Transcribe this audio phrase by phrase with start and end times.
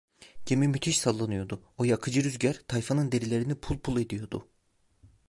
[0.45, 4.47] Gemi müthiş sallanıyordu; o yakıcı rüzgar tayfanın derilerini pul pul ediyordu.